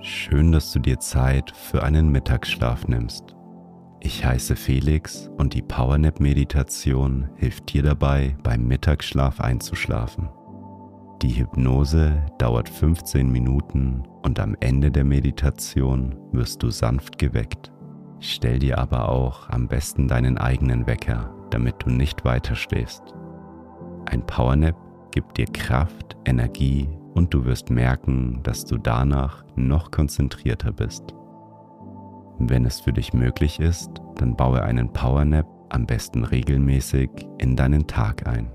[0.00, 3.34] Schön, dass du dir Zeit für einen Mittagsschlaf nimmst.
[4.00, 10.28] Ich heiße Felix und die Powernap Meditation hilft dir dabei, beim Mittagsschlaf einzuschlafen.
[11.20, 17.72] Die Hypnose dauert 15 Minuten und am Ende der Meditation wirst du sanft geweckt.
[18.20, 23.02] Stell dir aber auch am besten deinen eigenen Wecker, damit du nicht weiter schläfst.
[24.06, 24.76] Ein Powernap
[25.10, 31.02] gibt dir Kraft, Energie und du wirst merken, dass du danach noch konzentrierter bist.
[32.38, 37.88] Wenn es für dich möglich ist, dann baue einen Powernap am besten regelmäßig in deinen
[37.88, 38.52] Tag ein.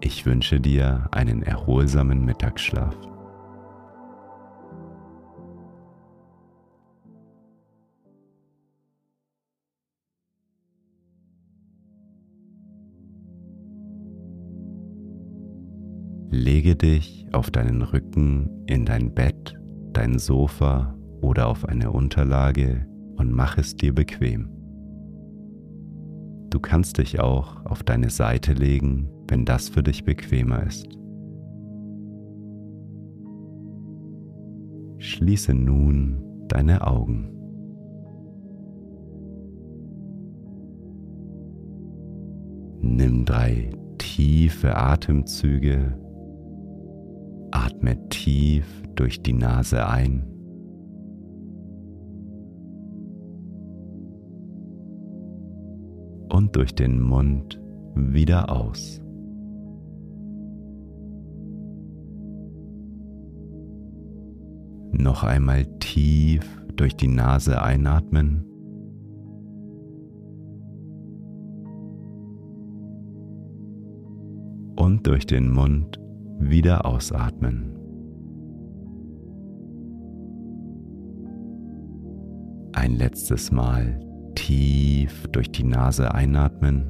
[0.00, 2.94] Ich wünsche dir einen erholsamen Mittagsschlaf.
[16.34, 19.54] Lege dich auf deinen Rücken in dein Bett,
[19.92, 24.48] dein Sofa oder auf eine Unterlage und mach es dir bequem.
[26.48, 30.88] Du kannst dich auch auf deine Seite legen, wenn das für dich bequemer ist.
[34.96, 37.28] Schließe nun deine Augen.
[42.80, 45.98] Nimm drei tiefe Atemzüge
[47.82, 50.22] Atme tief durch die Nase ein.
[56.28, 57.60] Und durch den Mund
[57.96, 59.02] wieder aus.
[64.92, 66.44] Noch einmal tief
[66.76, 68.44] durch die Nase einatmen.
[74.76, 75.98] Und durch den Mund
[76.38, 77.81] wieder ausatmen.
[82.74, 84.00] Ein letztes Mal
[84.34, 86.86] tief durch die Nase einatmen.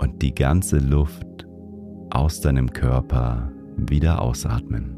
[0.00, 1.46] Und die ganze Luft
[2.10, 4.96] aus deinem Körper wieder ausatmen.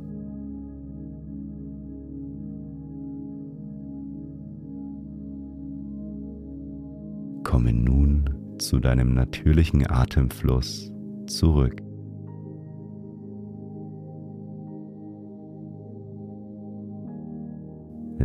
[7.42, 10.92] Komme nun zu deinem natürlichen Atemfluss
[11.26, 11.82] zurück.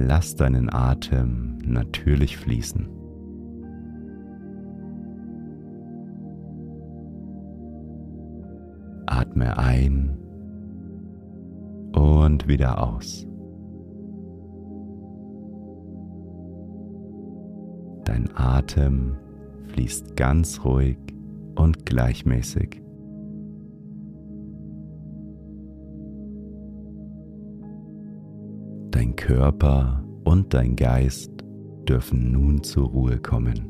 [0.02, 2.88] Lass deinen Atem natürlich fließen.
[9.08, 10.18] Atme ein
[11.92, 13.28] und wieder aus.
[18.06, 19.18] Dein Atem
[19.68, 20.98] fließt ganz ruhig
[21.56, 22.82] und gleichmäßig.
[29.00, 31.32] Dein Körper und dein Geist
[31.88, 33.66] dürfen nun zur Ruhe kommen.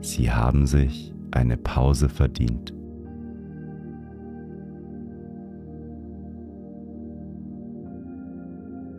[0.00, 2.74] Sie haben sich eine Pause verdient.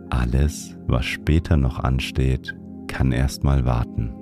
[0.10, 4.14] Alles, was später noch ansteht, kann erstmal warten.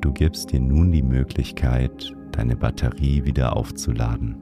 [0.00, 4.36] Du gibst dir nun die Möglichkeit, deine Batterie wieder aufzuladen.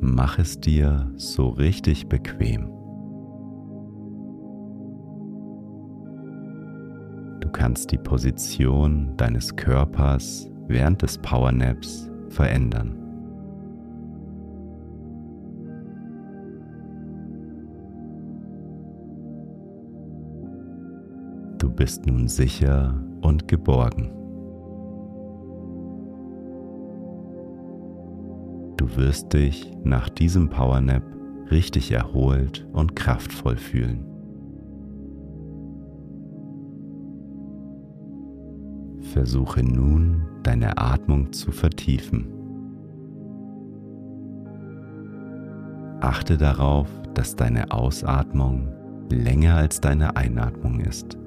[0.00, 2.68] Mach es dir so richtig bequem.
[7.40, 13.01] Du kannst die Position deines Körpers während des Powernaps verändern.
[21.82, 24.12] Bist nun sicher und geborgen.
[28.76, 31.02] Du wirst dich nach diesem Powernap
[31.50, 34.06] richtig erholt und kraftvoll fühlen.
[39.12, 42.28] Versuche nun deine Atmung zu vertiefen.
[46.00, 48.68] Achte darauf, dass deine Ausatmung
[49.10, 51.18] länger als deine Einatmung ist.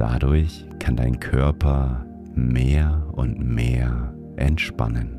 [0.00, 5.14] Dadurch kann dein Körper mehr und mehr entspannen.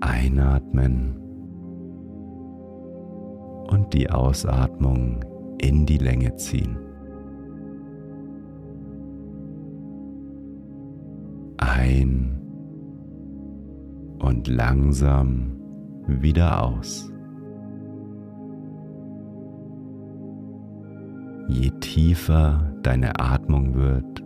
[0.00, 1.16] Einatmen
[3.70, 5.24] und die Ausatmung
[5.58, 6.76] in die Länge ziehen.
[11.58, 12.40] Ein
[14.18, 15.52] und langsam
[16.08, 17.12] wieder aus.
[21.50, 24.22] Je tiefer deine Atmung wird,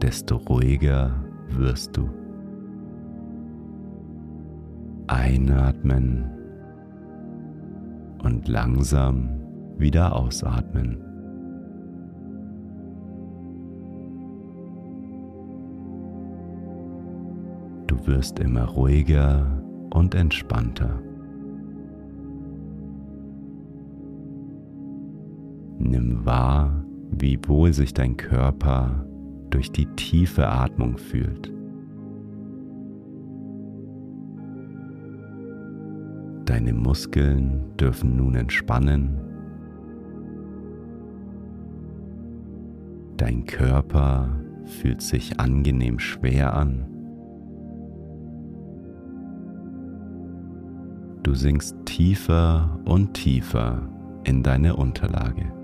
[0.00, 1.12] desto ruhiger
[1.50, 2.08] wirst du.
[5.06, 6.24] Einatmen
[8.22, 9.28] und langsam
[9.76, 10.96] wieder ausatmen.
[17.86, 19.62] Du wirst immer ruhiger
[19.92, 20.98] und entspannter.
[25.84, 29.04] Nimm wahr, wie wohl sich dein Körper
[29.50, 31.52] durch die tiefe Atmung fühlt.
[36.46, 39.20] Deine Muskeln dürfen nun entspannen.
[43.18, 44.30] Dein Körper
[44.64, 46.86] fühlt sich angenehm schwer an.
[51.22, 53.86] Du sinkst tiefer und tiefer
[54.24, 55.63] in deine Unterlage.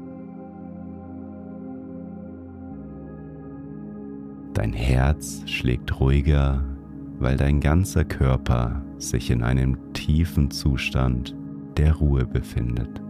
[4.55, 6.65] Dein Herz schlägt ruhiger,
[7.19, 11.37] weil dein ganzer Körper sich in einem tiefen Zustand
[11.77, 13.01] der Ruhe befindet.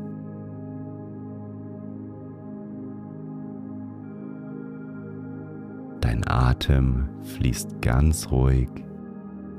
[6.00, 8.68] Dein Atem fließt ganz ruhig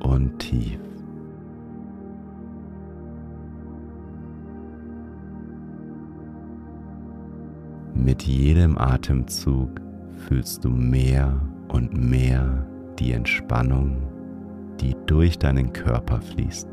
[0.03, 0.79] und tief.
[7.95, 9.69] Mit jedem Atemzug
[10.27, 11.39] fühlst du mehr
[11.71, 12.67] und mehr
[12.99, 13.97] die Entspannung,
[14.79, 16.67] die durch deinen Körper fließt.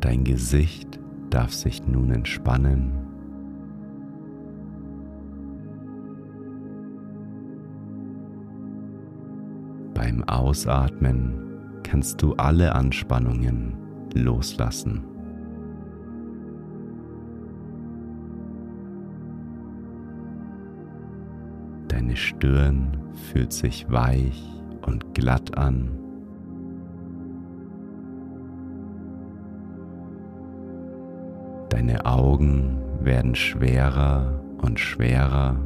[0.00, 1.00] Dein Gesicht
[1.30, 2.92] darf sich nun entspannen.
[9.94, 13.74] Beim Ausatmen kannst du alle Anspannungen
[14.14, 15.15] loslassen.
[22.16, 22.96] Stirn
[23.30, 24.42] fühlt sich weich
[24.86, 25.90] und glatt an.
[31.68, 35.56] Deine Augen werden schwerer und schwerer.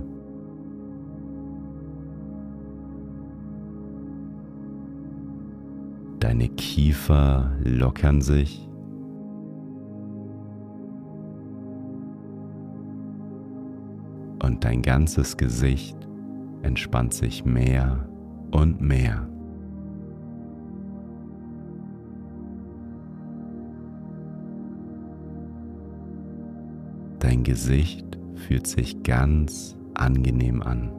[6.19, 8.69] Deine Kiefer lockern sich.
[14.43, 16.10] Und dein ganzes Gesicht
[16.63, 18.09] entspannt sich mehr
[18.51, 19.29] und mehr.
[27.19, 30.91] Dein Gesicht fühlt sich ganz angenehm an.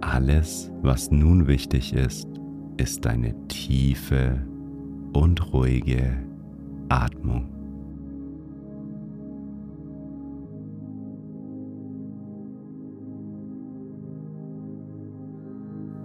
[0.00, 2.28] Alles, was nun wichtig ist,
[2.76, 4.46] ist deine tiefe
[5.12, 6.16] und ruhige
[6.88, 7.53] Atmung.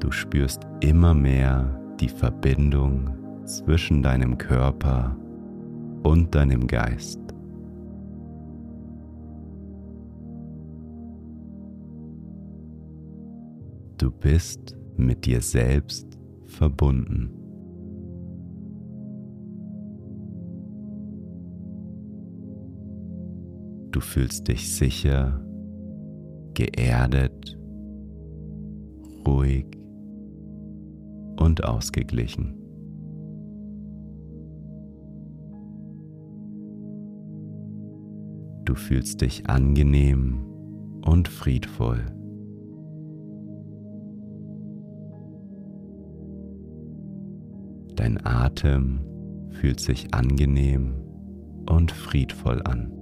[0.10, 3.12] Du spürst immer mehr die Verbindung
[3.46, 5.16] zwischen deinem Körper
[6.02, 7.20] und deinem Geist.
[14.00, 17.30] Du bist mit dir selbst verbunden.
[23.92, 25.40] Du fühlst dich sicher,
[26.56, 27.60] geerdet,
[29.28, 29.79] ruhig
[31.40, 32.56] und ausgeglichen.
[38.66, 40.46] Du fühlst dich angenehm
[41.04, 42.06] und friedvoll.
[47.96, 49.00] Dein Atem
[49.50, 50.94] fühlt sich angenehm
[51.68, 52.94] und friedvoll an.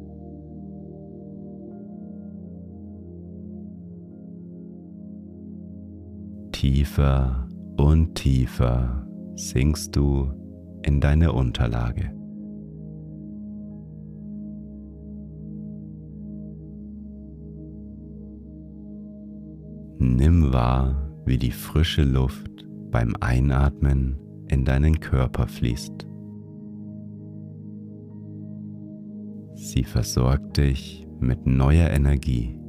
[6.51, 7.46] Tiefer
[7.77, 10.31] und tiefer sinkst du
[10.83, 12.11] in deine Unterlage.
[19.99, 26.07] Nimm wahr, wie die frische Luft beim Einatmen in deinen Körper fließt.
[29.55, 32.59] Sie versorgt dich mit neuer Energie.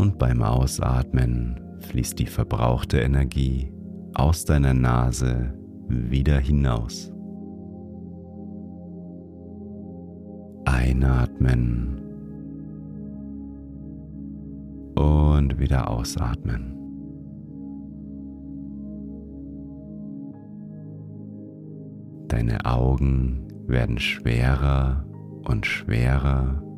[0.00, 3.70] Und beim Ausatmen fließt die verbrauchte Energie
[4.14, 5.52] aus deiner Nase
[5.88, 7.12] wieder hinaus.
[10.64, 12.00] Einatmen
[14.94, 16.78] und wieder ausatmen.
[22.28, 25.04] Deine Augen werden schwerer
[25.44, 26.69] und schwerer.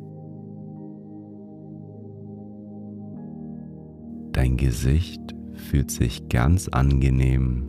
[4.53, 7.67] Dein Gesicht fühlt sich ganz angenehm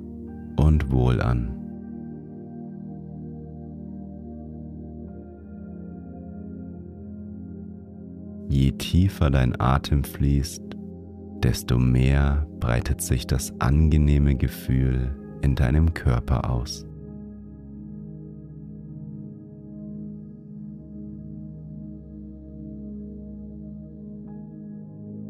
[0.56, 1.50] und wohl an.
[8.50, 10.62] Je tiefer dein Atem fließt,
[11.42, 16.86] desto mehr breitet sich das angenehme Gefühl in deinem Körper aus.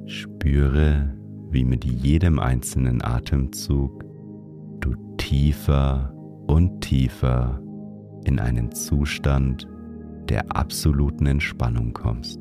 [0.06, 1.14] Spüre,
[1.54, 4.04] wie mit jedem einzelnen Atemzug
[4.80, 6.12] du tiefer
[6.48, 7.62] und tiefer
[8.24, 9.68] in einen Zustand
[10.28, 12.40] der absoluten Entspannung kommst.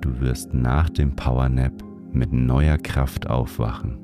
[0.00, 1.72] Du wirst nach dem Powernap
[2.12, 3.98] mit neuer Kraft aufwachen.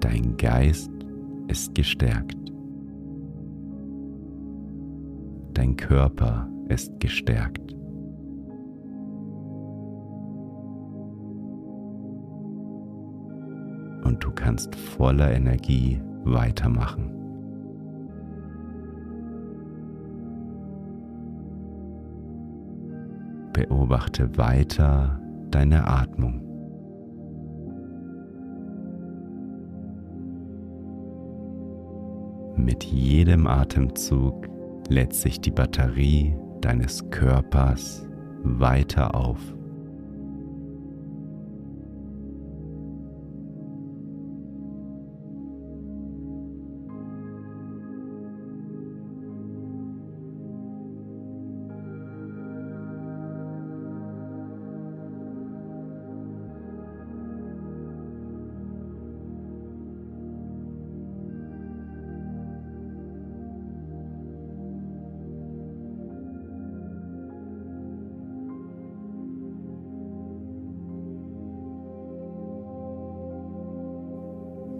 [0.00, 0.90] Dein Geist
[1.46, 2.45] ist gestärkt.
[5.56, 7.72] Dein Körper ist gestärkt.
[14.04, 17.10] Und du kannst voller Energie weitermachen.
[23.54, 25.18] Beobachte weiter
[25.50, 26.42] deine Atmung.
[32.56, 34.54] Mit jedem Atemzug
[34.90, 38.06] lädt sich die Batterie deines Körpers
[38.42, 39.55] weiter auf.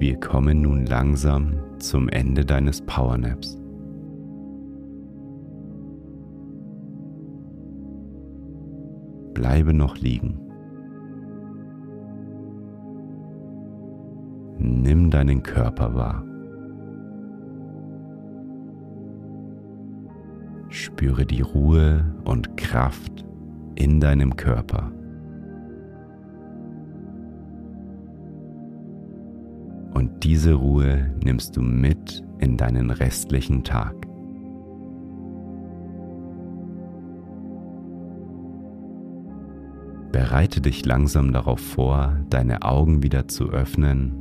[0.06, 3.58] Wir kommen nun langsam zum Ende deines Powernaps.
[9.34, 10.38] Bleibe noch liegen.
[14.58, 16.24] Nimm deinen Körper wahr.
[20.68, 23.24] Spüre die Ruhe und Kraft
[23.74, 24.92] in deinem Körper.
[29.96, 33.94] Und diese Ruhe nimmst du mit in deinen restlichen Tag.
[40.12, 44.12] Bereite dich langsam darauf vor, deine Augen wieder zu öffnen.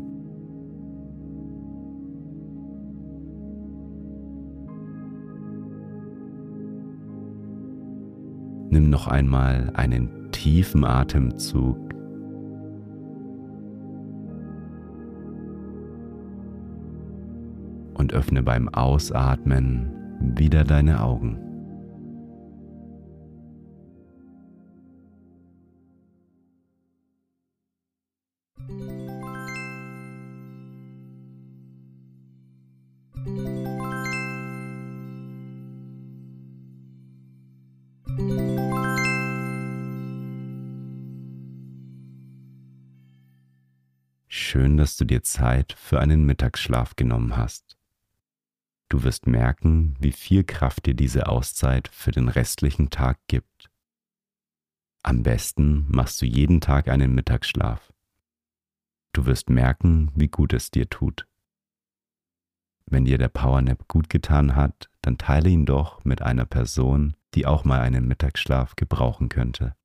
[8.70, 11.85] Nimm noch einmal einen tiefen Atemzug
[18.06, 19.92] und öffne beim Ausatmen
[20.38, 21.42] wieder deine Augen.
[44.28, 47.76] Schön, dass du dir Zeit für einen Mittagsschlaf genommen hast.
[48.90, 53.70] Du wirst merken, wie viel Kraft dir diese Auszeit für den restlichen Tag gibt.
[55.02, 57.94] Am besten machst du jeden Tag einen Mittagsschlaf.
[59.14, 61.28] Du wirst merken, wie gut es dir tut.
[62.86, 67.46] Wenn dir der Powernap gut getan hat, dann teile ihn doch mit einer Person, die
[67.46, 69.76] auch mal einen Mittagsschlaf gebrauchen könnte.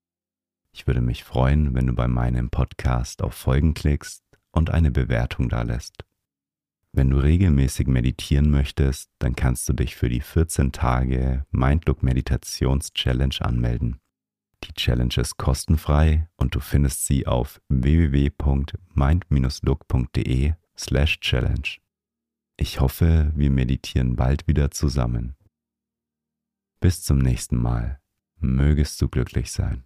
[0.73, 5.49] Ich würde mich freuen, wenn du bei meinem Podcast auf Folgen klickst und eine Bewertung
[5.49, 6.05] da lässt.
[6.93, 12.93] Wenn du regelmäßig meditieren möchtest, dann kannst du dich für die 14 Tage Mindlook Meditations
[12.93, 14.01] Challenge anmelden.
[14.65, 21.79] Die Challenge ist kostenfrei und du findest sie auf www.mind-look.de slash challenge.
[22.57, 25.37] Ich hoffe, wir meditieren bald wieder zusammen.
[26.81, 28.01] Bis zum nächsten Mal.
[28.39, 29.85] Mögest du glücklich sein.